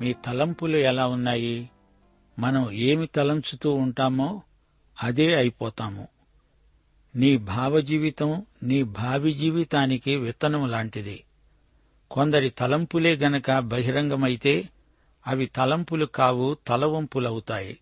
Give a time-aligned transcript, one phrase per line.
[0.00, 1.70] మీ తలంపులు ఎలా ఉన్నాయి?
[2.38, 4.42] మనం ఏమి తలంచుతూ ఉంటామో
[5.02, 6.08] అదే అయిపోతాము.
[7.16, 11.24] నీ భావజీవితం నీ భావి జీవితానికి విత్తనం లాంటిది.
[12.10, 14.68] కొందరి తలంపులే గనక బహిరంగమైతే
[15.26, 17.78] అవి తలంపులు కావు తలవంపులవుతాయి.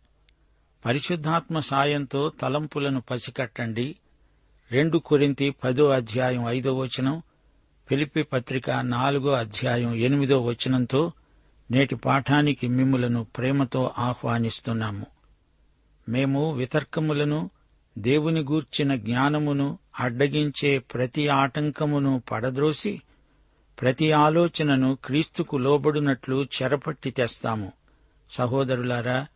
[0.85, 3.97] పరిశుద్ధాత్మ సాయంతో తలంపులను పసికట్టండి.
[4.73, 7.23] రెండు కొరింతి పదో అధ్యాయం ఐదో వచనం
[7.89, 11.13] ఫిలిపి పత్రిక నాలుగో అధ్యాయం ఎనిమిదో వచనంతో
[11.71, 15.07] నేటి పాఠానికి మిమ్ములను ప్రేమతో ఆహ్వానిస్తున్నాము.
[16.09, 17.51] మేము వితర్కములను
[17.99, 23.03] దేవుని గూర్చిన జ్ఞానమును అడ్డగించే ప్రతి ఆటంకమును పడద్రోసి
[23.81, 27.73] ప్రతి ఆలోచనను క్రీస్తుకు లోబడినట్లు చెరపట్టి తెస్తాము.
[28.31, 29.27] సహోదరులారా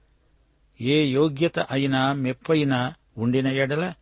[0.81, 3.95] ఏ యోగ్యత అయినా మెప్పైనా ఉండిన ఎడల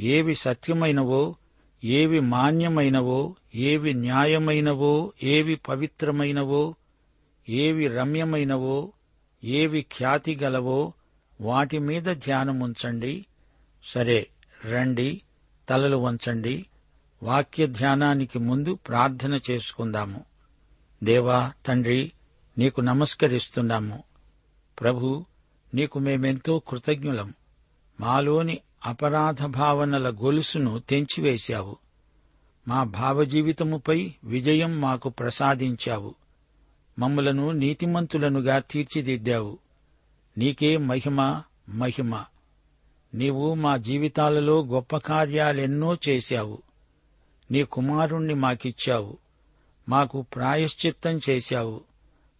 [0.00, 1.36] ఏవి సత్యమైనవో
[1.84, 6.74] ఏవి మాన్యమైనవో ఏవి న్యాయమైనవో ఏవి పవిత్రమైనవో
[7.48, 8.92] ఏవి రమ్యమైనవో
[9.44, 10.92] ఏవి ఖ్యాతి గలవో
[11.40, 13.26] వాటి మీద ధ్యానముంచండి.
[13.84, 14.26] సరే
[14.64, 15.22] రండి
[15.68, 16.66] తలలు వంచండి.
[17.22, 20.24] వాక్య ధ్యానానికి ముందు ప్రార్థన చేసుకుందాము.
[21.04, 22.12] దేవా తండ్రి
[22.58, 24.02] నీకు నమస్కరిస్తున్నాము.
[24.80, 25.24] ప్రభు
[25.74, 27.34] నీకు మేమెంతో కృతజ్ఞులం.
[28.00, 31.76] మాలోని అపరాధ భావనల గొలుసును తెంచివేశావు.
[32.68, 36.14] మా భావజీవితముపై విజయం మాకు ప్రసాదించావు.
[36.98, 39.58] మమ్మలను నీతిమంతులనుగా తీర్చిదిద్దావు.
[40.38, 42.24] నీకే మహిమ మహిమ.
[43.14, 46.58] నీవు మా జీవితాలలో గొప్ప కార్యాలెన్నో చేశావు.
[47.50, 49.16] నీ కుమారుణ్ణి మాకిచ్చావు.
[49.88, 51.80] మాకు ప్రాయశ్చిత్తం చేశావు.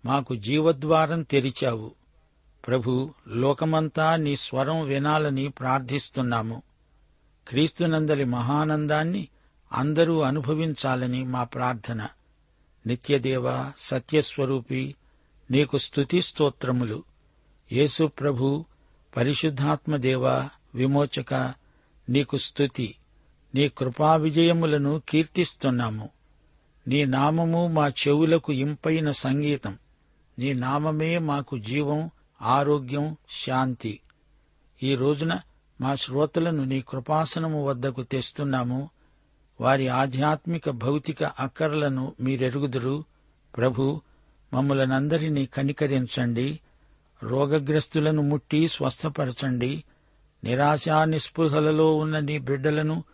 [0.04, 1.92] మాకు జీవద్వారం తెరిచావు.
[2.66, 6.62] ప్రభు లోకమంతా నీ స్వరం వినాలని ప్రార్థిస్తున్నాము.
[7.48, 9.28] క్రీస్తునందలి మహానందాన్ని
[9.72, 12.06] అందరూ అనుభవించాలని మా ప్రార్థన.
[12.86, 14.94] నిత్యదేవ సత్యస్వరూపి
[15.50, 17.04] నీకు స్తుతి స్తోత్రములు.
[17.72, 18.64] యేసు ప్రభు
[19.16, 21.54] పరిశుద్ధాత్మదేవ విమోచక
[22.08, 22.94] నీకు స్తుతి.
[23.54, 26.08] నీ కృపా విజయములను కీర్తిస్తున్నాము.
[26.88, 29.78] నీ నామము మా చెవులకు ఇంపైన సంగీతం.
[30.38, 32.10] నీ నామమే మాకు జీవం
[32.42, 33.16] ఆరోగ్యం
[33.46, 34.00] శాంతి.
[34.82, 35.40] ఈ రోజున
[35.80, 38.90] మా శ్రోతలను నీ కృపాసనము వద్దకు తెస్తున్నాము.
[39.60, 43.04] వారి ఆధ్యాత్మిక భౌతిక అక్కరలను మీరెరుగుదురు.
[43.56, 44.00] ప్రభు
[44.54, 46.60] మమ్మలనందరినీ కనికరించండి.
[47.22, 49.84] రోగగ్రస్తులను ముట్టి స్వస్థపరచండి.
[50.44, 53.04] నిరాశా నిస్పృహలలో ఉన్న నీ బిడ్డలను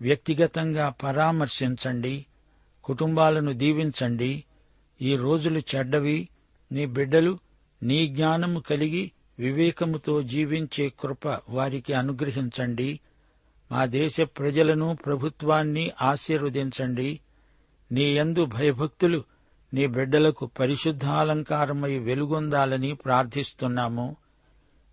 [0.00, 2.26] వ్యక్తిగతంగా పరామర్శించండి.
[2.84, 4.44] కుటుంబాలను దీవించండి.
[5.02, 6.28] ఈ రోజులు చెడ్డవి.
[6.72, 7.38] నీ బిడ్డలు
[7.82, 13.00] నీ జ్ఞానము కలిగి వివేకముతో జీవించే కృప వారికి అనుగ్రహించండి.
[13.72, 17.20] మా దేశ ప్రజలను ప్రభుత్వాన్ని ఆశీర్వదించండి.
[17.92, 19.24] నీ యందు భయభక్తులు
[19.74, 24.16] నీ బిడ్డలకు పరిశుద్ధాలంకారమై వెలుగొందాలని ప్రార్థిస్తున్నాము.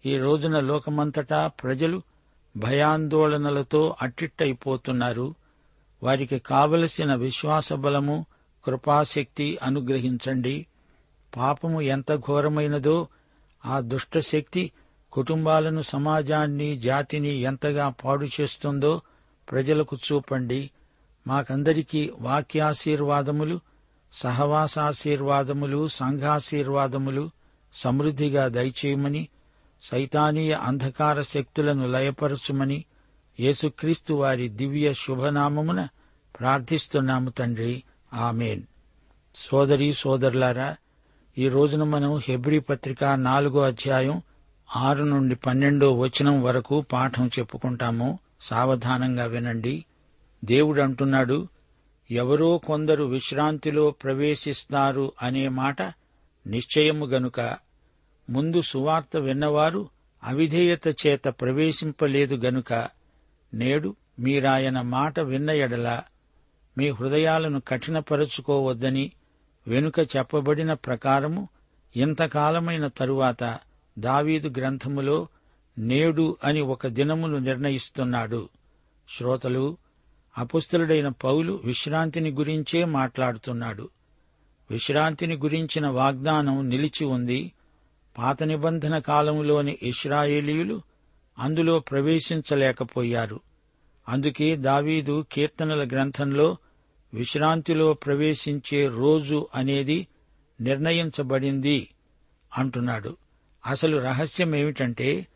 [0.06, 2.02] ఈ రోజున లోకమంతటా ప్రజలు
[2.58, 5.36] భయాందోళనలతో అట్టిట్టయిపోతున్నారు.
[6.04, 8.26] వారికి కావలసిన విశ్వాస బలము
[8.66, 10.66] కృపాశక్తి అనుగ్రహించండి.
[11.36, 13.08] పాపము ఎంత ఘోరమైనదో
[13.66, 14.72] ఆ దుష్టశక్తి
[15.14, 19.02] కుటుంబాలను సమాజాన్ని జాతిని ఎంతగా పాడు చేస్తుందో
[19.52, 20.72] ప్రజలకు చూపండి.
[21.28, 23.60] మాకందరికీ వాక్యాశీర్వాదములు
[24.14, 27.30] సహవాసాశీర్వాదములు సంఘాశీర్వాదములు
[27.74, 29.28] సమృద్దిగా దయచేయమని
[29.84, 32.86] సైతానీయ అంధకార శక్తులను లయపరచుమని
[33.40, 35.88] యేసుక్రీస్తు వారి దివ్య శుభనామమున
[36.40, 37.84] ప్రార్థిస్తున్నాము తండ్రి.
[38.14, 38.62] ఆమెన్.
[39.36, 40.76] సోదరీ సోదరులారా
[41.38, 44.22] ఈ రోజున మనం హెబ్రీ పత్రిక నాలుగో అధ్యాయం
[44.76, 48.20] ఆరు నుండి పన్నెండో వచనం వరకు పాఠం చెప్పుకుంటాము.
[48.42, 49.86] సావధానంగా వినండి.
[50.46, 51.48] దేవుడు అంటున్నాడు
[52.12, 55.82] ఎవరో కొందరు విశ్రాంతిలో ప్రవేశిస్తారు అనే మాట
[56.48, 57.58] నిశ్చయము గనుక.
[58.30, 59.90] ముందు సువార్త విన్నవారు
[60.24, 62.90] అవిధేయత చేత ప్రవేశింపలేదు గనుక.
[63.54, 66.02] నేడు మీరాయన మాట విన్న ఎడల
[66.78, 69.12] మీ హృదయాలను కఠినపరుచుకోవద్దని
[69.68, 71.50] వెనుక చెప్పబడిన ప్రకారము
[71.96, 73.60] ఇంతకాలమైన తరువాత
[73.98, 75.28] దావీదు గ్రంథములో
[75.78, 78.50] నేడు అని ఒక దినమును నిర్ణయిస్తున్నాడు.
[79.18, 79.78] శ్రోతలు
[80.38, 83.90] అపుస్తలుడైన పౌలు విశ్రాంతిని గురించే మాట్లాడుతున్నాడు.
[84.72, 87.52] విశ్రాంతిని గురించిన వాగ్దానం నిలిచి ఉంది.
[88.18, 90.82] పాత నిబంధన కాలములోని ఇస్రాయేలీయులు
[91.40, 93.40] అందులో ప్రవేశించలేకపోయారు.
[94.10, 96.58] అందుకే దావీదు కీర్తనల గ్రంథంలో
[97.14, 100.08] విశ్రాంతిలో ప్రవేశించే రోజు అనేది
[100.62, 101.90] నిర్ణయించబడింది
[102.58, 103.18] అంటున్నాడు.
[103.68, 105.28] అసలు రహస్యం ఏమిటంటే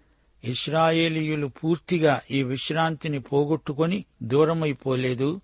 [0.43, 5.41] ఇస్రాయేలీయులు పూర్తిగా ఈ విశ్రాంతిని పోగొట్టుకొని దూరమైపోలేదు.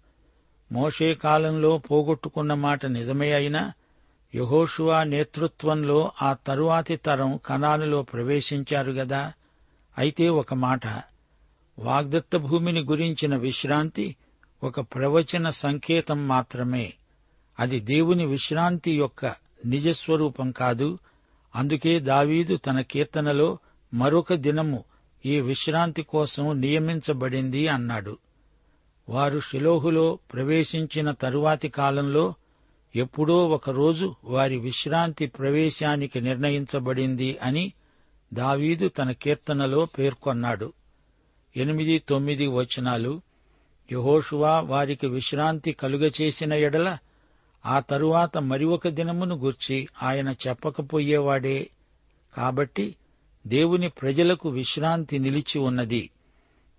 [0.71, 3.73] మోషే కాలంలో పోగొట్టుకున్న మాట నిజమే అయినా
[4.35, 9.33] యహోషువా నేతృత్వంలో ఆ తరువాతి తరం కణాలులో ప్రవేశించారు గదా.
[9.97, 10.81] అయితే ఒక మాట
[11.79, 14.15] వాగ్దత్త భూమిని గురించిన విశ్రాంతి
[14.63, 16.93] ఒక ప్రవచన సంకేతం మాత్రమే.
[17.59, 19.25] అది దేవుని విశ్రాంతి యొక్క
[19.65, 20.99] నిజస్వరూపం కాదు
[21.57, 23.57] అందుకే దావీదు తన కీర్తనలో
[23.93, 24.83] మరొక దినము
[25.25, 28.17] ఈ విశ్రాంతి కోసం నియమించబడింది అన్నాడు.
[29.09, 32.33] వారు షిలోహులో ప్రవేశించిన తరువాతి కాలంలో
[32.95, 37.73] ఎప్పుడో ఒకరోజు వారి విశ్రాంతి ప్రవేశానికి నిర్ణయించబడింది అని
[38.33, 40.73] దావీదు తన కీర్తనలో పేర్కొన్నాడు.
[41.57, 43.21] ఎనిమిది తొమ్మిది వచనాలు
[43.91, 46.97] యహోషువా వారికి విశ్రాంతి కలుగచేసిన ఎడల
[47.65, 51.69] ఆ తరువాత మరి ఒక దినమును గూర్చి ఆయన చెప్పకపోయేవాడే.
[52.37, 52.95] కాబట్టి
[53.47, 56.09] దేవుని ప్రజలకు విశ్రాంతి నిలిచి ఉన్నది.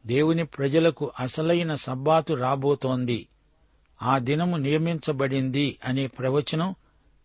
[0.07, 3.29] దేవుని ప్రజలకు అసలైన సబ్బాతు రాబోతోంది.
[4.03, 6.75] ఆ దినము నియమించబడింది అనే ప్రవచనం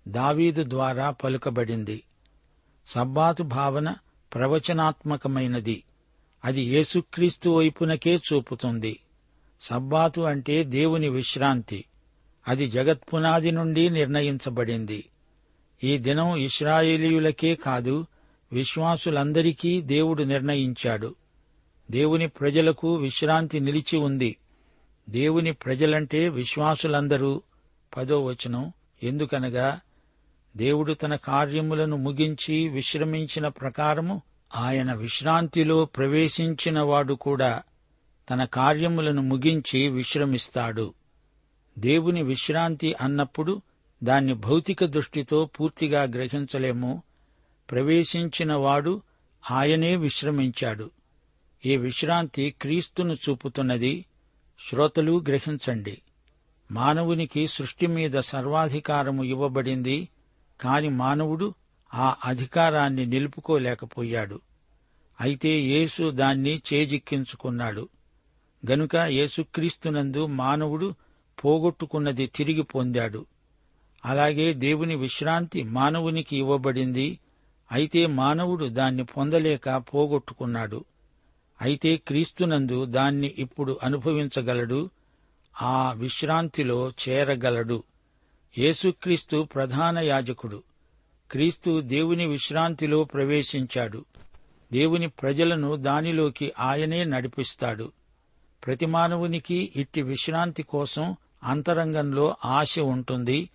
[0.07, 2.03] దావీదు ద్వారా పలుకబడింది.
[2.87, 3.95] సబ్బాతు భావన
[4.33, 5.83] ప్రవచనాత్మకమైనది.
[6.45, 8.99] అది యేసుక్రీస్తు వైపునకే చూపుతుంది.
[9.61, 11.85] సబ్బాతు అంటే దేవుని విశ్రాంతి.
[12.47, 15.09] అది జగత్పునాది నుండి నిర్ణయించబడింది.
[15.83, 18.05] ఈ దినం ఇస్రాయేలీయులకే కాదు
[18.53, 21.15] విశ్వాసులందరికీ దేవుడు నిర్ణయించాడు.
[21.91, 24.37] దేవుని ప్రజలకు విశ్రాంతి నిలిచి ఉంది.
[25.09, 27.41] దేవుని ప్రజలంటే విశ్వాసులందరూ
[27.97, 28.73] పదో వచనం.
[29.03, 29.79] ఎందుకనగా
[30.57, 34.21] దేవుడు తన కార్యములను ముగించి విశ్రమించిన ప్రకారము
[34.55, 37.63] ఆయన విశ్రాంతిలో ప్రవేశించిన వాడు కూడా
[38.29, 40.93] తన కార్యములను ముగించి విశ్రమిస్తాడు.
[41.77, 43.61] దేవుని విశ్రాంతి అన్నప్పుడు
[44.03, 47.03] దాన్ని భౌతిక దృష్టితో పూర్తిగా గ్రహించలేము.
[47.71, 49.01] ప్రవేశించిన వాడు
[49.51, 50.91] ఆయనే విశ్రమించాడు.
[51.65, 54.05] ఈ విశ్రాంతి క్రీస్తును చూపుతున్నది.
[54.69, 56.01] శ్రోతలు గ్రహించండి.
[56.71, 60.09] మానవునికి సృష్టి మీద సర్వాధికారము ఇవ్వబడింది.
[60.61, 61.53] కాని మానవుడు
[61.93, 64.41] ఆ అధికారాన్ని నిలుపుకోలేకపోయాడు.
[65.21, 67.89] అయితే యేసు దాన్ని చేజిక్కించుకున్నాడు.
[68.71, 70.95] గనుక యేసుక్రీస్తునందు మానవుడు
[71.45, 73.25] పోగొట్టుకున్నది తిరిగి పొందాడు.
[74.05, 77.19] అలాగే దేవుని విశ్రాంతి మానవునికి ఇవ్వబడింది.
[77.71, 80.85] అయితే మానవుడు దాన్ని పొందలేక పోగొట్టుకున్నాడు.
[81.61, 84.89] అయితే క్రీస్తునందు దాన్ని ఇప్పుడు అనుభవించగలడు.
[85.61, 87.83] ఆ విశ్రాంతిలో చేరగలడు.
[88.57, 90.63] యేసుక్రీస్తు ప్రధాన యాజకుడు.
[91.31, 94.05] క్రీస్తు దేవుని విశ్రాంతిలో ప్రవేశించాడు.
[94.73, 97.91] దేవుని ప్రజలను దానిలోకి ఆయనే నడిపిస్తాడు.
[98.65, 103.49] ప్రతి మానవునికి ఇట్టి విశ్రాంతి కోసం అంతరంగంలో ఆశ ఉంటుంది.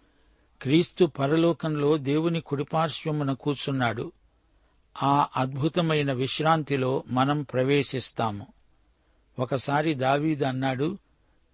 [0.62, 4.12] క్రీస్తు పరలోకంలో దేవుని కుడిపార్శ్వమున కూర్చున్నాడు.
[5.02, 8.46] ఆ అద్భుతమైన విశ్రాంతిలో మనం ప్రవేశిస్తాము.
[9.38, 10.98] ఒకసారి దావీదు అన్నాడు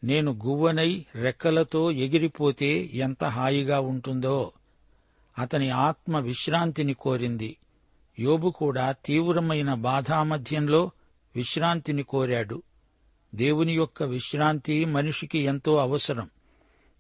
[0.05, 4.53] నేను గువ్వనై రెక్కలతో ఎగిరిపోతే ఎంత హాయిగా ఉంటుందో.
[5.39, 7.57] అతని ఆత్మ విశ్రాంతిని కోరింది.
[8.19, 10.91] యోబు కూడా తీవ్రమైన బాధామధ్యంలో
[11.37, 12.63] విశ్రాంతిని కోరాడు.
[13.35, 16.31] దేవుని యొక్క విశ్రాంతి మనిషికి ఎంతో అవసరం.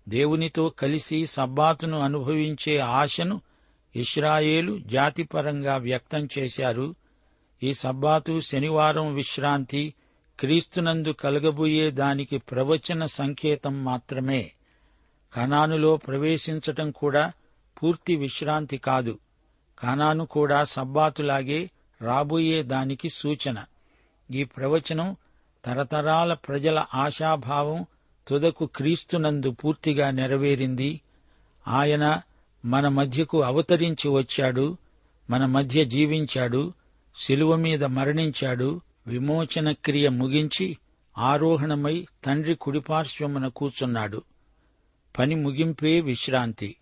[0.08, 3.40] దేవునితో కలిసి సబ్బాతును అనుభవించే ఆశను
[3.96, 6.94] ఇస్రాయేలు జాతిపరంగా వ్యక్తం చేశారు.
[7.62, 9.94] ఈ సబ్బాతు శనివారం విశ్రాంతి
[10.40, 14.52] క్రీస్తునందు కలగబోయే దానికి ప్రవచన సంకేతం మాత్రమే.
[15.34, 17.32] కనానులో ప్రవేశించటం కూడా
[17.82, 19.18] పూర్తి విశ్రాంతి కాదు.
[19.78, 21.70] కనాను కూడా సబ్బాతులాగే
[22.02, 23.64] రాబోయే దానికి సూచన.
[24.34, 25.16] ఈ ప్రవచనం
[25.64, 27.86] తరతరాల ప్రజల ఆశాభావం
[28.28, 31.00] తుదకు క్రీస్తునందు పూర్తిగా నెరవేరింది.
[31.68, 32.22] ఆయన
[32.64, 34.76] మన మధ్యకు అవతరించి వచ్చాడు
[35.30, 36.72] మన మధ్య జీవించాడు
[37.16, 40.78] శిలువ మీద మరణించాడు విమోచన క్రియ ముగించి
[41.18, 44.22] ఆరోహణమై తండ్రి కుడిపార్శ్వమున కూర్చున్నాడు.
[45.18, 46.76] పని ముగింపే విశ్రాంతి.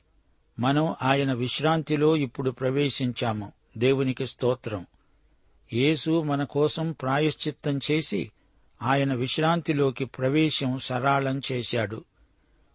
[0.58, 3.52] మనం ఆయన విశ్రాంతిలో ఇప్పుడు ప్రవేశించాము.
[3.78, 4.86] దేవునికి స్తోత్రం.
[5.72, 8.30] యేసు మన కోసం ప్రాయశ్చిత్తం చేసి
[8.82, 12.04] ఆయన విశ్రాంతిలోకి ప్రవేశం సరాళం చేశాడు.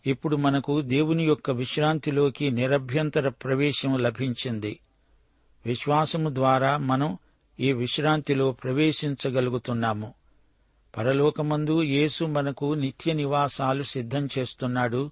[0.05, 4.79] ఇప్పుడు మనకు దేవుని యొక్క విశ్రాంతిలోకి నిరభ్యంతర ప్రవేశం లభించింది.
[5.65, 7.17] విశ్వాసము ద్వారా మనం
[7.59, 10.13] ఈ విశ్రాంతిలో ప్రవేశించగలుగుతున్నాము.
[10.97, 15.11] పరలోకమందు యేసు మనకు నిత్య నివాసాలు సిద్ధం చేస్తున్నాడు.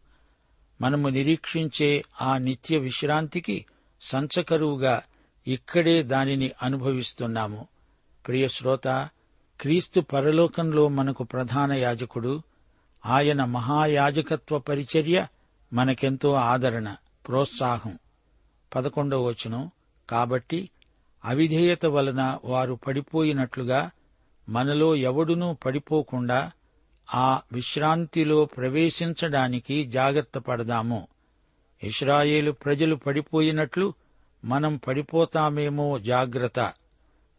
[0.82, 3.66] మనము నిరీక్షించే ఆ నిత్య విశ్రాంతికి
[4.02, 5.02] సంచకరువుగా
[5.48, 7.68] ఇక్కడే దానిని అనుభవిస్తున్నాము.
[8.28, 9.10] ప్రియ శ్రోత
[9.62, 12.42] క్రీస్తు పరలోకంలో మనకు ప్రధాన యాజకుడు.
[13.06, 15.28] ఆయన మహాయాజకత్వ పరిచర్య
[15.74, 16.96] మనకెంతో ఆదరణ
[17.28, 18.00] ప్రోత్సాహం.
[18.76, 19.72] పదకొండవ వచనం.
[20.10, 20.70] కాబట్టి
[21.26, 23.92] అవిధేయత వలన వారు పడిపోయినట్లుగా
[24.50, 26.52] మనలో ఎవడునూ పడిపోకుండా
[27.14, 31.08] ఆ విశ్రాంతిలో ప్రవేశించడానికి జాగ్రత్త పడదాము.
[31.84, 33.94] ఇస్రాయేలు ప్రజలు పడిపోయినట్లు
[34.46, 36.74] మనం పడిపోతామేమో జాగ్రత్త.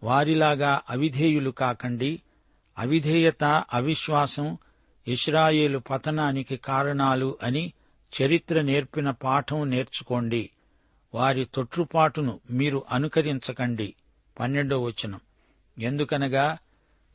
[0.06, 2.22] వారిలాగా అవిధేయులు కాకండి.
[2.78, 4.58] అవిధేయత అవిశ్వాసం
[5.08, 7.72] ఇస్రాయేలు పతనానికి కారణాలు అని
[8.22, 10.50] చరిత్ర నేర్పిన పాఠం నేర్చుకోండి.
[11.14, 13.94] వారి తొట్రుపాటును మీరు అనుకరించకండి.
[14.40, 15.20] పన్నెండో వచనం.
[15.78, 16.58] ఎందుకనగా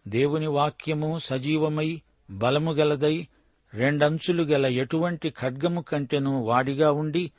[0.07, 3.27] దేవుని వాక్యము సజీవమై బలము గలదై
[3.73, 7.31] రెండంచులు గల ఎటువంటి ఖడ్గము కంటెను వాడిగా ఉండి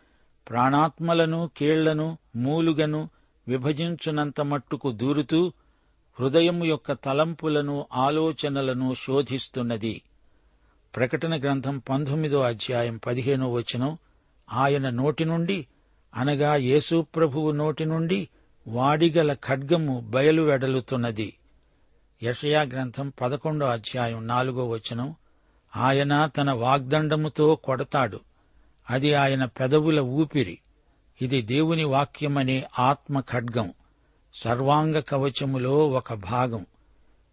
[0.48, 3.10] ప్రాణాత్మలను కీళ్ళను మూలుగను
[3.48, 5.52] విభజించునంత మట్టుకు దూరుతూ
[6.20, 10.02] హృదయం యొక్క తలంపులను ఆలోచనలను శోధిస్తున్నది.
[10.96, 13.98] ప్రకటన గ్రంథం పంతొమ్మిదో అధ్యాయం పదిహేనో వచనం.
[14.52, 15.66] ఆయన నోటి నుండి
[16.14, 18.28] అనగా యేసుప్రభువు నోటి నుండి
[18.68, 21.34] వాడిగల ఖడ్గము బయలు వెడలుతున్నది
[22.22, 25.14] యషయా గ్రంథం పదకొండో అధ్యాయం నాలుగో వచనం.
[25.76, 28.20] ఆయన తన వాగ్దండముతో కొడతాడు.
[28.90, 30.58] అది ఆయన పెదవుల ఊపిరి.
[31.22, 33.72] ఇది దేవుని వాక్యమనే ఆత్మ ఖడ్గం
[34.34, 36.66] సర్వాంగ కవచములో ఒక భాగం.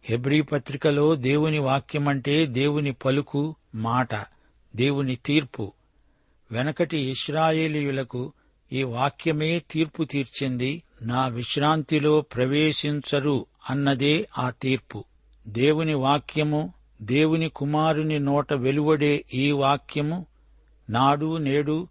[0.04, 4.16] హెబ్రీ పత్రికలో దేవుని వాక్యమంటే దేవుని పలుకు మాట
[4.76, 5.72] దేవుని తీర్పు.
[6.52, 8.34] వెనకటి ఇస్రాయేలీయులకు
[8.74, 15.04] ఈ వాక్యమే తీర్పు తీర్చింది నా విశ్రాంతిలో ప్రవేశించరు అన్నదే ఆ తీర్పు.
[15.48, 20.26] దేవుని వాక్యము దేవుని కుమారుని నోట వెలువడే ఈ వాక్యము
[20.90, 21.88] నాడు నేడు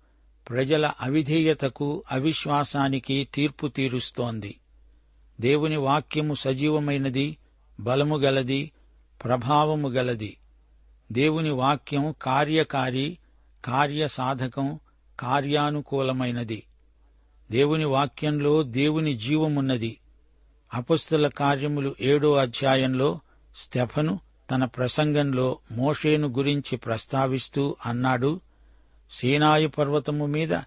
[0.48, 4.60] ప్రజల అవిధేయతకు అవిశ్వాసానికి తీర్పు తీరుస్తోంది.
[5.40, 7.36] దేవుని వాక్యము సజీవమైనది
[7.80, 8.70] బలము గలది
[9.24, 10.36] ప్రభావము గలది.
[11.12, 13.18] దేవుని వాక్యం కార్యకారి
[13.64, 14.78] కార్యసాధకం
[15.20, 16.62] కార్యానుకూలమైనది.
[17.50, 19.98] దేవుని వాక్యంలో దేవుని జీవమున్నది.
[20.74, 23.20] అపస్తుల కార్యములు ఏడో అధ్యాయంలో
[23.56, 28.40] స్టెఫను తన ప్రసంగంలో మోషేను గురించి ప్రస్తావిస్తూ అన్నాడు
[29.10, 30.58] సీనాయి పర్వతము మీద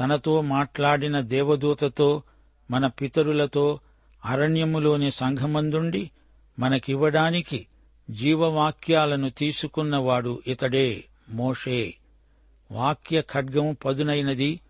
[0.00, 2.22] తనతో మాట్లాడిన దేవదూతతో
[2.70, 3.80] మన పితరులతో
[4.24, 6.10] అరణ్యములోని సంఘమందుండి
[6.58, 7.66] మనకివ్వడానికి
[8.10, 11.94] జీవవాక్యాలను తీసుకున్నవాడు ఇతడే మోషే.
[12.72, 14.60] వాక్య ఖడ్గం పదునైనది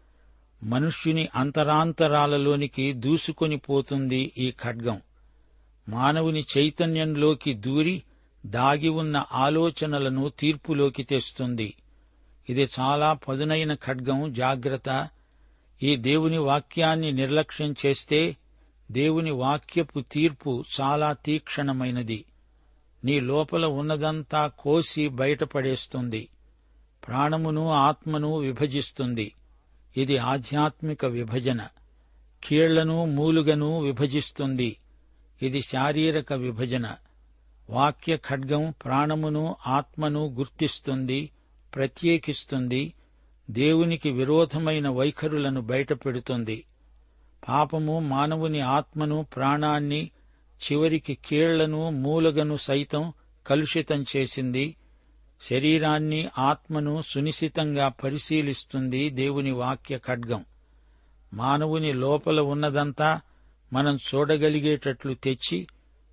[0.62, 5.00] మనుష్యుని అంతరాంతరాలలోనికి దూసుకొని పోతుంది ఈ ఖడ్గం.
[5.88, 8.02] మానవుని చైతన్యంలోకి దూరి
[8.46, 11.74] దాగి ఉన్న ఆలోచనలను తీర్పులోకి తెస్తుంది.
[12.48, 15.08] ఇది చాలా పదునైన ఖడ్గం జాగ్రత్త.
[15.82, 18.36] ఈ దేవుని వాక్యాన్ని నిర్లక్ష్యం చేస్తే
[18.90, 22.24] దేవుని వాక్యపు తీర్పు చాలా తీక్షణమైనది.
[23.04, 26.28] నీ లోపల ఉన్నదంతా కోసి బయటపడేస్తుంది.
[27.08, 29.34] ప్రాణమును ఆత్మను విభజిస్తుంది.
[29.96, 31.68] ఇది ఆధ్యాత్మిక విభజన.
[32.44, 34.76] కీళ్ళను మూలుగను విభజిస్తుంది.
[35.42, 36.96] ఇది శారీరక విభజన.
[37.70, 41.30] వాక్య ఖడ్గం ప్రాణమును ఆత్మను గుర్తిస్తుంది.
[41.74, 42.94] ప్రత్యేకిస్తుంది.
[43.50, 46.64] దేవునికి విరోధమైన వైఖరులను బయటపెడుతుంది.
[47.48, 50.10] పాపము మానవుని ఆత్మను ప్రాణాన్ని
[50.62, 53.12] చివరికి కీళ్ళను మూలగను సైతం
[53.46, 54.76] కలుషితం చేసింది.
[55.42, 60.44] శరీరాన్ని ఆత్మను సునిశితంగా పరిశీలిస్తుంది దేవుని వాక్య ఖడ్గం.
[61.34, 63.20] మానవుని లోపల ఉన్నదంతా
[63.72, 65.66] మనం చూడగలిగేటట్లు తెచ్చి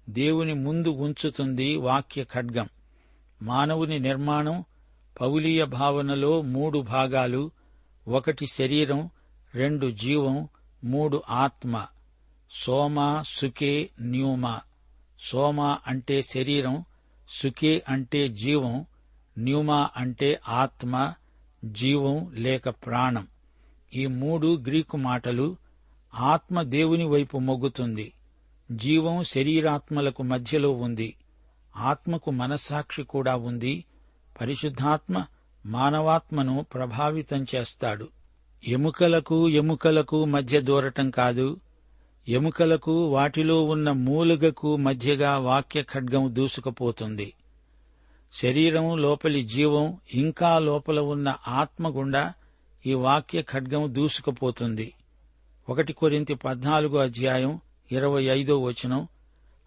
[0.10, 2.70] దేవుని ముందు ఉంచుతుంది వాక్య ఖడ్గం.
[3.42, 4.64] మానవుని నిర్మాణం
[5.22, 7.52] పౌలీయ భావనలో మూడు భాగాలు
[8.08, 9.10] ఒకటి శరీరం
[9.56, 10.48] రెండు జీవం
[10.84, 11.86] మూడు ఆత్మ.
[12.52, 14.60] సోమ సుఖే న్యూమ.
[15.24, 16.86] సోమ అంటే శరీరం
[17.30, 18.86] సుఖే అంటే జీవం
[19.38, 21.14] న్యూమ అంటే ఆత్మ
[21.66, 23.28] జీవం లేక ప్రాణం.
[23.96, 25.58] ఈ మూడు గ్రీకు మాటలు
[26.16, 28.14] ఆత్మ దేవుని వైపు మొగ్గుతుంది.
[28.72, 31.16] జీవం శరీరాత్మలకు మధ్యలో ఉంది.
[31.76, 33.86] ఆత్మకు మనస్సాక్షి కూడా ఉంది.
[34.42, 35.26] పరిశుద్ధాత్మ
[35.66, 38.08] మానవాత్మను ప్రభావితం చేస్తాడు.
[38.68, 41.58] ఎముకలకు ఎముకలకు మధ్య దూరటం కాదు.
[42.28, 47.34] ఎముకలకు వాటిలో ఉన్న మూలుగకు మధ్యగా వాక్య ఖడ్గం దూసుకుపోతుంది.
[48.34, 52.34] శరీరం లోపలి జీవం ఇంకా లోపల ఉన్న ఆత్మ గుండా
[52.86, 54.94] ఈ వాక్య ఖడ్గం దూసుకుపోతుంది.
[55.70, 59.08] ఒకటి కొరింత పద్నాలుగో అధ్యాయం ఇరవై ఐదో వచనం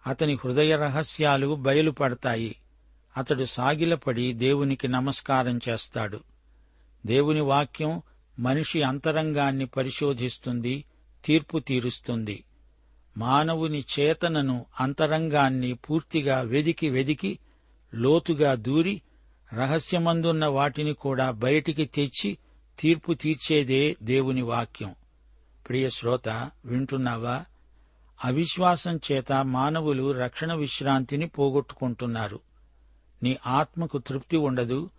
[0.07, 2.55] అతని హృదయ రహస్యాలు బయలుపడతాయి.
[3.17, 6.19] అతడు సాగిలపడి దేవునికి నమస్కారం చేస్తాడు.
[7.05, 8.01] దేవుని వాక్యం
[8.39, 10.85] మనిషి అంతరంగాన్ని పరిశోధిస్తుంది
[11.25, 12.43] తీర్పు తీరుస్తుంది.
[13.17, 17.39] మానవుని చేతనను అంతరంగాన్ని పూర్తిగా వెదికి వెదికి
[17.95, 19.01] లోతుగా దూరి
[19.53, 22.37] రహస్యమందున్న వాటిని కూడా బయటికి తెచ్చి
[22.79, 24.95] తీర్పు తీర్చేదే దేవుని వాక్యం.
[25.69, 27.45] ప్రియ శ్రోత వింటున్నావా?
[28.25, 32.39] అవిశ్వాసం చేత మానవులు రక్షణ విశ్రాంతిని పోగొట్టుకుంటున్నారు.
[33.23, 34.89] నీ ఆత్మకు తృప్తి ఉండదు.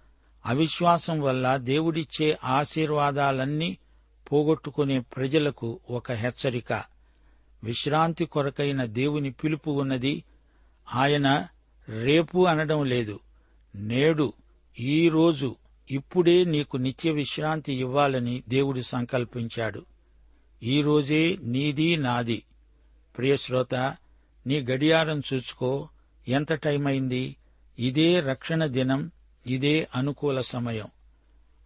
[0.47, 3.78] అవిశ్వాసం వల్ల దేవుడిచ్చే ఆశీర్వాదాలన్నీ
[4.33, 6.73] పోగొట్టుకునే ప్రజలకు ఒక హెచ్చరిక.
[7.64, 10.25] విశ్రాంతి కొరకైన దేవుని పిలుపు ఉన్నది.
[10.95, 11.47] ఆయన
[11.88, 13.21] రేపు అనడం లేదు.
[13.75, 14.33] నేడు
[14.81, 15.57] ఈ రోజు
[15.90, 19.87] ఇప్పుడే నీకు నిత్య విశ్రాంతి ఇవ్వాలని దేవుడు సంకల్పించాడు.
[20.62, 22.43] ఈ రోజే నీది నాది.
[23.19, 23.75] ప్రియశ్రోత
[24.47, 25.88] నీ గడియారం చూసుకో.
[26.28, 27.37] ఎంత టైం అయింది
[27.78, 29.11] ఇదే రక్షణ దినం
[29.47, 30.87] ఇదే అనుకూల సమయం.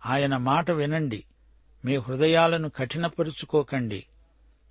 [0.06, 1.24] ఆయన మాట వినండి
[1.84, 4.04] మీ హృదయాలను కఠినపరుచుకోకండి.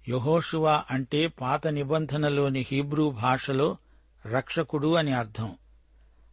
[0.09, 3.77] యహోషువా అంటే పాత నిబంధనలోని హీబ్రూ భాషలో
[4.25, 5.55] రక్షకుడు అని అర్థం.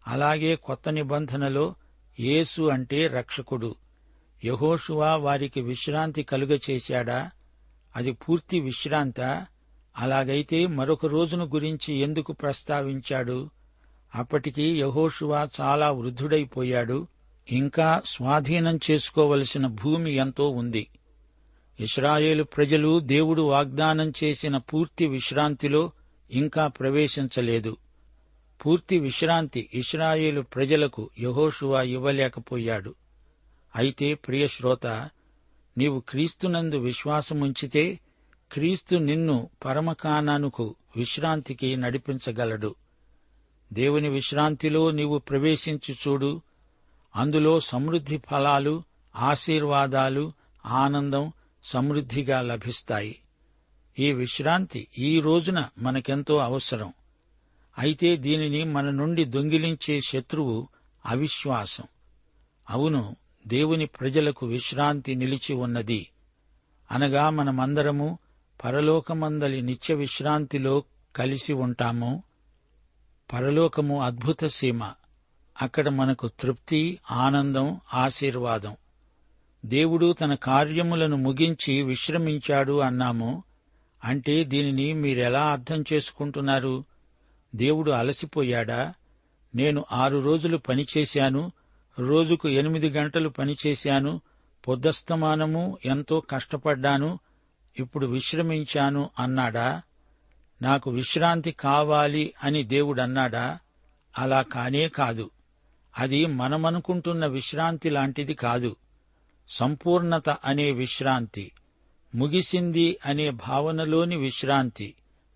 [0.08, 1.74] అలాగే కొత్త నిబంధనలో
[2.20, 3.74] యేసు అంటే రక్షకుడు.
[4.44, 7.30] యహోషువా వారికి విశ్రాంతి కలుగచేశాడా
[7.96, 9.46] అది పూర్తి విశ్రాంత.
[9.98, 13.50] అలాగైతే మరొక రోజును గురించి ఎందుకు ప్రస్తావించాడు?
[14.14, 17.06] అప్పటికి యహోషువా చాలా వృద్ధుడైపోయాడు.
[17.50, 20.86] ఇంకా స్వాధీనం చేసుకోవలసిన భూమి ఎంతో ఉంది.
[21.80, 25.90] ఇస్రాయేలు ప్రజలు దేవుడు వాగ్దానం చేసిన పూర్తి విశ్రాంతిలో
[26.30, 27.76] ఇంకా ప్రవేశించలేదు.
[28.66, 32.94] పూర్తి విశ్రాంతి ఇస్రాయేలు ప్రజలకు యహోషువా ఇవ్వలేకపోయాడు.
[33.76, 34.86] అయితే ప్రియ శ్రోత
[35.78, 37.98] నీవు క్రీస్తునందు విశ్వాసముంచితే
[38.52, 42.74] క్రీస్తు నిన్ను పరమకానానుకు విశ్రాంతికి నడిపించగలడు.
[43.72, 46.42] దేవుని విశ్రాంతిలో నీవు ప్రవేశించి చూడు.
[47.16, 48.82] అందులో సమృద్ధి ఫలాలు
[49.16, 50.32] ఆశీర్వాదాలు
[50.66, 51.32] ఆనందం
[51.64, 53.18] సమృద్ధిగా లభిస్తాయి.
[53.98, 56.92] ఈ విశ్రాంతి ఈ రోజున మనకెంతో అవసరం.
[57.78, 60.68] అయితే దీనిని మన నుండి దొంగిలించే శత్రువు
[61.06, 61.84] అవిశ్వాసం.
[62.70, 66.10] అవును దేవుని ప్రజలకు విశ్రాంతి నిలిచి ఉన్నది.
[66.90, 68.18] అనగా మనమందరము
[68.64, 70.84] పరలోకమందలి నిత్య విశ్రాంతిలో
[71.16, 72.22] కలిసి ఉంటాము.
[73.32, 74.92] పరలోకము అద్భుత సీమ.
[75.62, 78.76] అక్కడ మనకు తృప్తి ఆనందం ఆశీర్వాదం.
[79.66, 83.42] దేవుడు తన కార్యములను ముగించి విశ్రమించాడు అన్నాము.
[84.04, 86.84] అంటే దీనిని మీరెలా అర్థం చేసుకుంటున్నారు?
[87.54, 88.94] దేవుడు అలసిపోయాడా?
[89.54, 91.52] నేను ఆరు రోజులు పనిచేశాను.
[91.98, 94.20] రోజుకు ఎనిమిది గంటలు పనిచేశాను.
[94.68, 97.18] పొద్దస్తమానము ఎంతో కష్టపడ్డాను.
[97.80, 99.82] ఇప్పుడు విశ్రమించాను అన్నాడా?
[100.62, 103.58] నాకు విశ్రాంతి కావాలి అని దేవుడన్నాడా?
[104.18, 105.30] అలా కానే కాదు.
[105.98, 108.76] అది మనమనుకుంటున్న విశ్రాంతి లాంటిది కాదు.
[109.48, 111.52] సంపూర్ణత అనే విశ్రాంతి
[112.14, 114.94] ముగిసింది అనే భావనలోని విశ్రాంతి.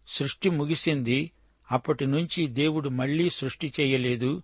[0.08, 1.30] సృష్టి ముగిసింది
[1.72, 4.42] అప్పటి నుంచి దేవుడు మళ్ళీ సృష్టి చేయలేదు.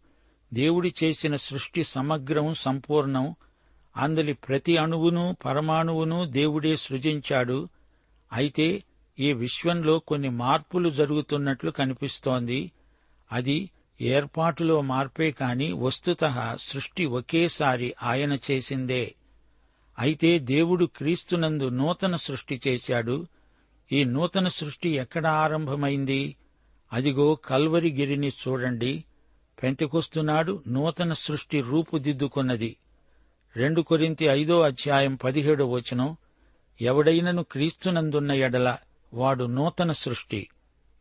[0.54, 3.34] దేవుడి చేసిన సృష్టి సమగ్రం సంపూర్ణం.
[3.96, 7.68] అందలి ప్రతి అణువును పరమాణువును దేవుడే సృజించాడు.
[8.32, 8.82] అయితే
[9.18, 12.72] ఈ విశ్వంలో కొన్ని మార్పులు జరుగుతున్నట్లు కనిపిస్తోంది.
[13.32, 19.14] అది ఏర్పాటులో మార్పే కాని వస్తుత సృష్టి ఒకేసారి ఆయన చేసిందే.
[19.98, 23.26] అయితే దేవుడు క్రీస్తునందు నూతన సృష్టి చేశాడు.
[23.92, 26.36] ఈ నూతన సృష్టి ఎక్కడ ఆరంభమైంది?
[26.92, 29.04] అదిగో కల్వరి గిరిని చూడండి.
[29.62, 32.76] పెంతకొస్తున్నాడు నూతన సృష్టి రూపుదిద్దుకున్నది.
[33.56, 36.16] రెండు కొరింతి ఐదో అధ్యాయం పదిహేడో వచనం
[36.80, 38.76] ఎవడైనను క్రీస్తునందున్న ఎడల
[39.14, 40.48] వాడు నూతన సృష్టి.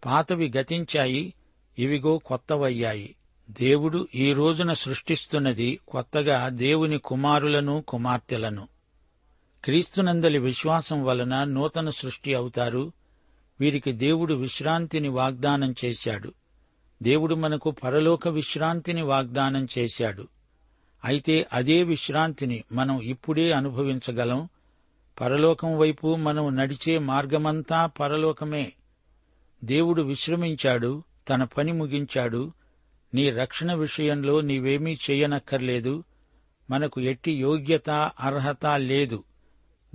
[0.06, 1.34] పాతవి గతించాయి
[1.80, 3.16] ఇవిగో కొత్తవయ్యాయి.
[3.62, 8.68] దేవుడు ఈ రోజున సృష్టిస్తున్నది కొత్తగా దేవుని కుమారులను కుమార్తెలను.
[9.64, 12.92] క్రీస్తునందలి విశ్వాసం వలన నూతన సృష్టి అవుతారు.
[13.60, 16.34] వీరికి దేవుడు విశ్రాంతిని వాగ్దానం చేశాడు.
[17.04, 20.28] దేవుడు మనకు పరలోక విశ్రాంతిని వాగ్దానం చేశాడు.
[21.06, 24.50] అయితే అదే విశ్రాంతిని మనం ఇప్పుడే అనుభవించగలం.
[25.22, 28.74] పరలోకం వైపు మనం నడిచే మార్గమంతా పరలోకమే.
[29.64, 32.52] దేవుడు విశ్రమించాడు తన పని ముగించాడు.
[33.14, 36.04] నీ రక్షణ విషయంలో నీవేమీ చెయ్యనక్కర్లేదు
[36.70, 39.24] మనకు ఎట్టి యోగ్యత అర్హత లేదు.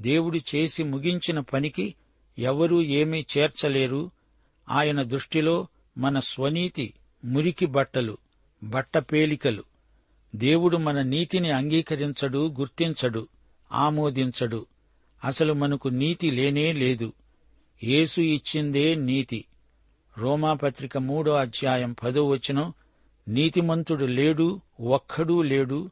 [0.00, 1.94] దేవుడు చేసి ముగించిన పనికి
[2.38, 4.10] ఎవరూ ఏమీ చేర్చలేరు.
[4.68, 5.66] ఆయన దృష్టిలో
[5.98, 8.18] మన స్వనీతి మురికి బట్టలు
[8.64, 9.64] బట్టపేలికలు
[10.36, 13.28] దేవుడు మన నీతిని అంగీకరించడు గుర్తించడు
[13.72, 14.66] ఆమోదించడు.
[15.24, 17.12] అసలు మనకు నీతి లేనే లేదు.
[17.84, 19.44] యేసు ఇచ్చిందే నీతి.
[20.18, 22.72] రోమాపత్రిక మూడో అధ్యాయం పదో వచనం
[23.28, 25.90] నీతిమంతుడు లేడు ఒక్కడూ లేడు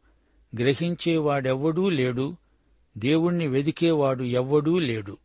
[0.59, 2.37] గ్రహించేవాడెవ్వడూ లేడు
[2.99, 5.19] దేవుణ్ణి వెదికేవాడు ఎవ్వడూ లేడు.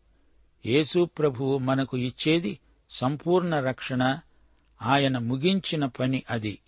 [0.65, 2.59] యేసు ప్రభువు మనకు ఇచ్చేది
[2.89, 4.19] సంపూర్ణ రక్షణ
[4.81, 6.59] ఆయన ముగించిన పని అది.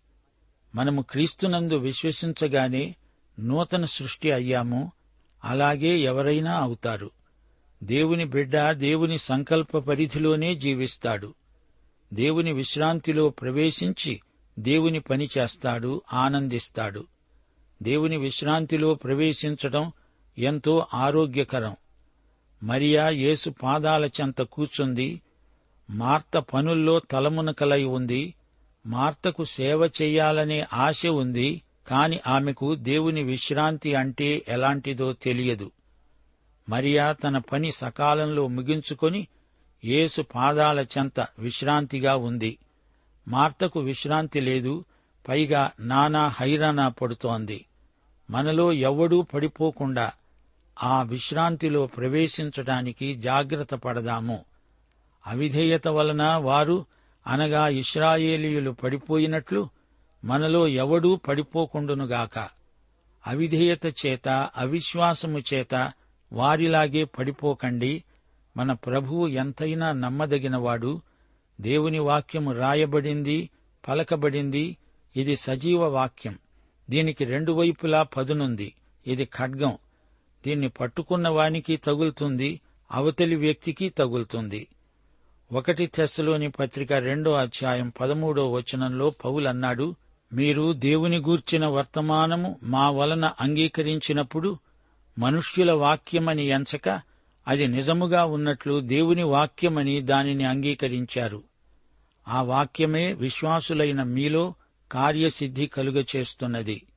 [0.76, 2.96] మనము క్రీస్తునందు విశ్వసించగానే
[3.40, 4.92] నూతన సృష్టి అయ్యాము
[5.44, 7.12] అలాగే ఎవరైనా అవుతారు.
[7.84, 11.34] దేవుని బిడ్డ దేవుని సంకల్ప పరిధిలోనే జీవిస్తాడు.
[12.14, 14.22] దేవుని విశ్రాంతిలో ప్రవేశించి
[14.60, 17.08] దేవుని పని చేస్తాడు ఆనందిస్తాడు.
[17.84, 19.92] దేవుని విశ్రాంతిలో ప్రవేశించడం
[20.38, 21.76] ఎంతో ఆరోగ్యకరం.
[22.64, 25.22] మరియా యేసు పాదాల చెంత కూర్చుంది.
[25.90, 28.34] మార్త పనుల్లో తలమునకలై ఉంది.
[28.88, 35.72] మార్తకు సేవ చెయ్యాలనే ఆశ ఉంది కాని ఆమెకు దేవుని విశ్రాంతి అంటే ఎలాంటిదో తెలియదు.
[36.70, 39.28] మరియా తన పని సకాలంలో ముగించుకొని
[39.86, 42.58] యేసు పాదాల చెంత విశ్రాంతిగా ఉంది.
[43.28, 44.86] మార్తకు విశ్రాంతి లేదు.
[45.30, 47.66] పైగా నానా హైరానా పడుతోంది.
[48.30, 50.12] మనలో ఎవ్వడూ పడిపోకుండా
[50.84, 54.46] ఆ విశ్రాంతిలో ప్రవేశించటానికి జాగ్రత్త పడదాము.
[55.28, 56.86] అవిధేయత వలన వారు
[57.28, 59.70] అనగా ఇస్రాయేలీయులు పడిపోయినట్లు
[60.24, 62.50] మనలో ఎవడూ పడిపోకుండునుగాక.
[63.28, 65.92] అవిధేయత చేత అవిశ్వాసము చేత
[66.34, 68.04] వారిలాగే పడిపోకండి.
[68.58, 71.02] మన ప్రభువు ఎంతైనా నమ్మదగినవాడు.
[71.62, 73.50] దేవుని వాక్యము రాయబడింది
[73.88, 74.78] పలకబడింది.
[75.16, 76.38] ఇది సజీవ వాక్యం.
[76.90, 78.74] దీనికి రెండు వైపులా పదునుంది.
[79.08, 79.78] ఇది ఖడ్గం.
[80.48, 84.68] దీన్ని పట్టుకున్న వానికి తగులుతుంది అవతలి వ్యక్తికి తగులుతుంది.
[85.52, 89.96] ఒకటి తెస్సలోని పత్రిక రెండో అధ్యాయం పదమూడో వచనంలో పౌలన్నాడు
[90.34, 94.58] మీరు దేవుని గూర్చిన వర్తమానము మా వలన అంగీకరించినప్పుడు
[95.18, 97.02] మనుష్యుల వాక్యమని ఎంచక
[97.48, 101.44] అది నిజముగా ఉన్నట్లు దేవుని వాక్యమని దానిని అంగీకరించారు.
[102.28, 104.54] ఆ వాక్యమే విశ్వాసులైన మీలో
[104.92, 106.88] కార్యసిద్ధి కలుగచేస్తున్నది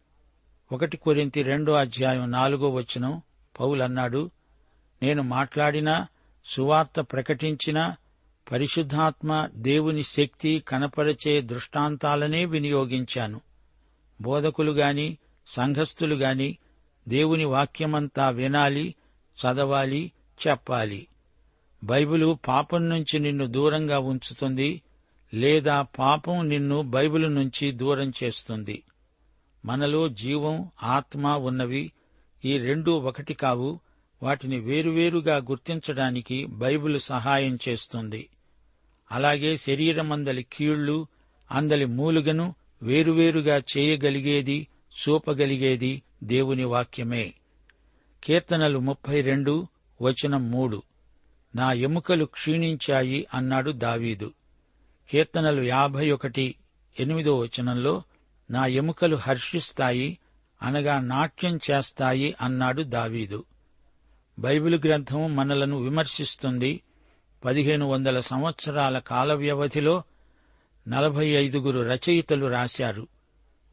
[0.72, 3.22] ఒకటి కొరింతి రెండో అధ్యాయం నాలుగో వచనం
[3.60, 4.30] పౌలన్నాడు
[5.02, 6.06] నేను మాట్లాడినా
[6.46, 7.96] సువార్త ప్రకటించినా
[8.52, 13.40] పరిశుద్ధాత్మ దేవుని శక్తి కనపరచే దృష్టాంతాలనే వినియోగించాను.
[14.20, 16.58] బోధకులు గాని సంఘస్థులు గాని
[17.08, 18.94] దేవుని వాక్యమంతా వినాలి
[19.36, 20.12] చదవాలి
[20.48, 21.06] చెప్పాలి.
[21.84, 24.82] బైబిలు పాపం నుంచి నిన్ను దూరంగా ఉంచుతుంది
[25.34, 28.82] లేదా పాపం నిన్ను బైబిలు నుంచి దూరం చేస్తుంది.
[29.64, 31.92] మనలో జీవం ఆత్మ ఉన్నవి
[32.44, 33.80] ఈ రెండూ ఒకటి కావు
[34.22, 38.28] వాటిని వేరువేరుగా గుర్తించడానికి బైబిల్ సహాయం చేస్తుంది.
[39.12, 41.06] అలాగే శరీరమందలి కీళ్ళు
[41.50, 47.34] అందలి మూలుగను వేరువేరుగా చేయగలిగేది చూపగలిగేది దేవుని వాక్యమే.
[48.24, 49.66] కీర్తనలు ముప్పై రెండు
[50.02, 50.82] వచనం మూడు.
[51.56, 54.32] నా ఎముకలు క్షీణించాయి అన్నాడు దావీదు.
[55.10, 56.54] కీర్తనలు యాభై ఒకటి
[57.00, 58.02] ఎనిమిదో వచనంలో
[58.50, 60.18] నా ఎముకలు హర్షిస్తాయి
[60.62, 63.44] అనగా నాట్యం చేస్తాయి అన్నాడు దావీదు.
[64.38, 66.80] బైబిల్ గ్రంథం మనలను విమర్శిస్తుంది.
[67.44, 70.02] పదిహేను వందల సంవత్సరాల కాల వ్యవధిలో
[70.88, 73.06] నలభై ఐదుగురు రచయితలు రాశారు.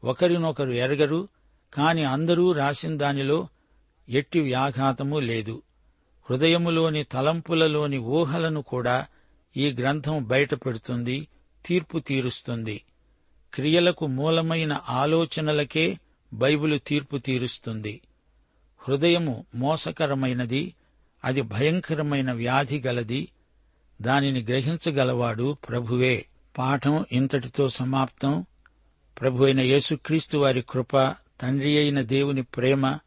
[0.04, 1.28] ఒకరినొకరు ఎరగరు
[1.74, 3.48] కాని అందరూ రాసిన దానిలో
[4.08, 5.62] ఎట్టి వ్యాఘాతము లేదు.
[6.30, 9.06] హృదయములోని తలంపులలోని ఊహలను కూడా
[9.56, 11.28] ఈ గ్రంథం బయటపెడుతుంది
[11.66, 12.82] తీర్పు తీరుస్తుంది.
[13.54, 15.98] క్రియలకు మూలమైన ఆలోచనలకే
[16.32, 18.00] బైబిలు తీర్పు తీరుస్తుంది.
[18.78, 20.74] హృదయము మోసకరమైనది
[21.24, 23.28] అది భయంకరమైన వ్యాధి గలది.
[24.02, 26.26] దానిని గ్రహించగలవాడు ప్రభువే.
[26.58, 28.46] పాఠం ఇంతటితో సమాప్తం.
[29.20, 32.98] ప్రభు అయిన యేసుక్రీస్తు వారి కృప తండ్రి అయిన దేవుని ప్రేమ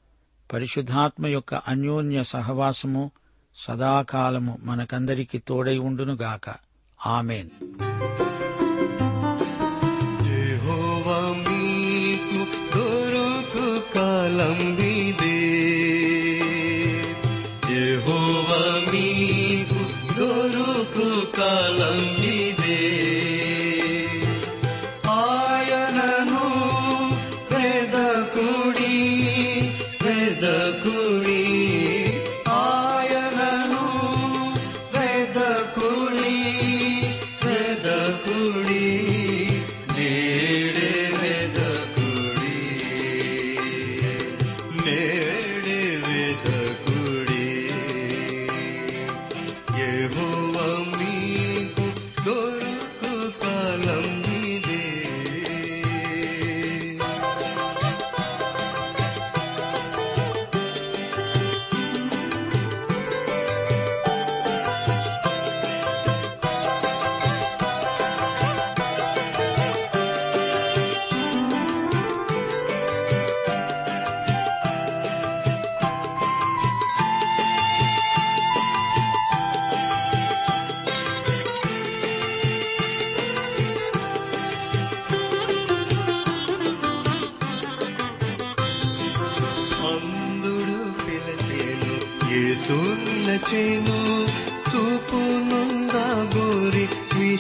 [0.54, 3.12] పరిశుద్ధాత్మ యొక్క అన్యోన్య సహవాసము
[3.56, 6.56] సదాకాలము మనకందరికి తోడై ఉండునుగాక.
[7.06, 7.50] ఆమెన్.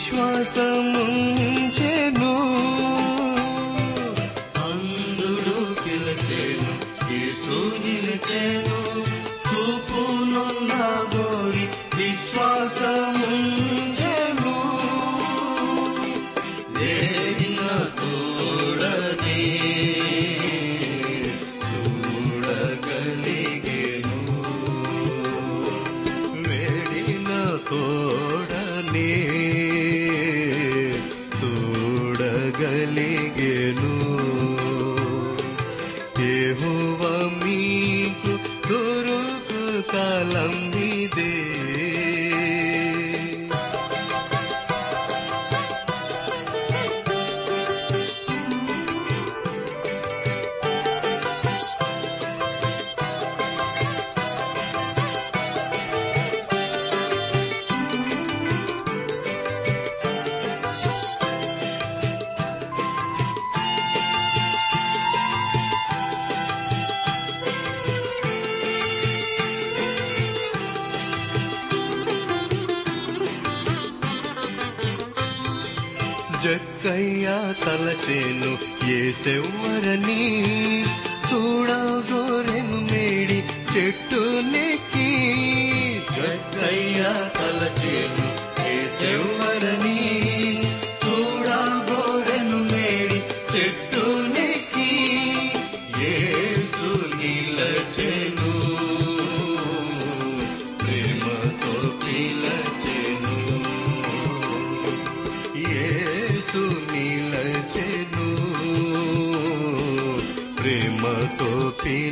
[0.08, 1.57] श्वासम्
[76.88, 77.30] జక్కయ్య
[77.64, 78.52] తలచేను
[78.92, 80.22] ఏసెవ్వరని
[81.30, 83.40] చూడగోరెను మేడి
[83.74, 84.22] చెట్టు
[84.54, 85.10] నెక్కి.
[86.18, 87.02] జక్కయ్య
[87.38, 88.28] తలచేను
[88.70, 89.97] ఏసెవ్వరని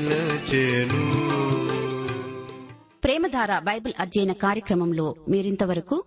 [0.06, 1.00] పిలచెను
[3.04, 6.04] ప్రేమధార బైబిల్ అధ్యయన కార్యక్రమంలో మీరింతవరకు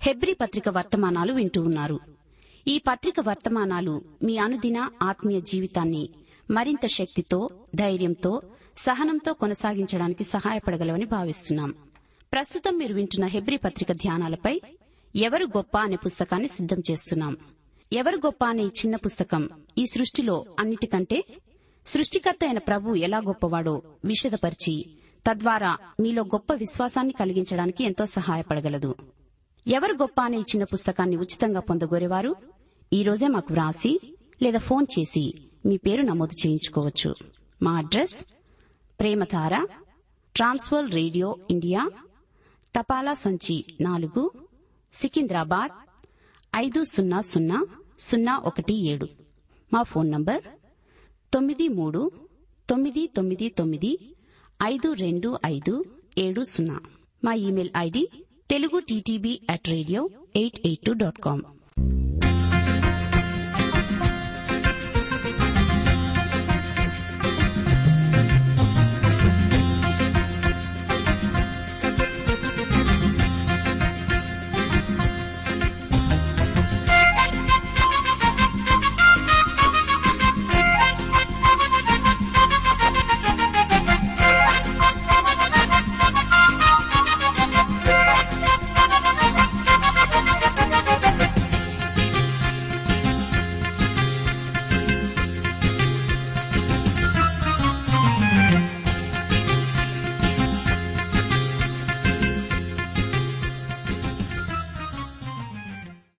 [0.00, 2.00] హెబ్రి పత్రిక వర్తమానాలు వింటూ ఉన్నారు.
[2.68, 6.08] ఈ పత్రిక వర్తమానాలు మీ అనుదిన ఆత్మీయ జీవితాన్ని
[6.50, 8.42] మరింత శక్తితో ధైర్యంతో
[8.78, 11.74] సహనంతో కొనసాగించడానికి సహాయపడగలవని భావిస్తున్నాం.
[12.32, 14.60] ప్రస్తుతం మీరు వింటున్న హెబ్రి పత్రిక ధ్యానాలపై
[15.16, 17.36] ఎవరు గొప్ప అనే పుస్తకాన్ని సిద్దం చేస్తున్నాం.
[17.92, 21.24] ఎవరు గొప్ప అనే ఈ చిన్న పుస్తకం ఈ సృష్టిలో అన్నిటికంటే
[21.86, 24.90] సృష్టికర్త అయిన ప్రభు ఎలా గొప్పవాడో విషదపరిచి
[25.30, 28.94] తద్వారా మీలో గొప్ప విశ్వాసాన్ని కలిగించడానికి ఎంతో సహాయపడగలదు.
[29.66, 32.36] ఎవరు గొప్ప అని ఇచ్చిన పుస్తకాన్ని ఉచితంగా పొందగోరేవారు?
[32.92, 35.34] ఈరోజే మాకు వ్రాసి లేదా ఫోన్ చేసి
[35.66, 37.14] మీ పేరు నమోదు చేయించుకోవచ్చు.
[37.62, 38.24] మా address
[39.00, 39.66] Premadhara
[40.36, 41.90] Trans World radio India
[42.78, 44.32] తపాలా సంచి నాలుగు
[44.92, 45.70] సికింద్రాబాద్
[46.56, 47.66] ఐదు సున్నా సున్నా
[47.98, 49.08] సున్నా ఒకటి ఏడు.
[49.72, 50.42] మా ఫోన్ నంబర్
[51.34, 52.10] తొమ్మిది మూడు
[52.70, 54.14] తొమ్మిది తొమ్మిది తొమ్మిది
[54.62, 55.84] ఐదు రెండు ఐదు
[56.18, 56.80] ఏడు సున్నా.
[57.24, 58.10] మా email ID
[58.50, 61.42] Telugu TTB at radio eight eight two dot com.